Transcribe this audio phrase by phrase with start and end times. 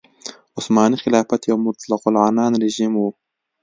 [0.57, 3.05] عثماني خلافت یو مطلق العنان رژیم و.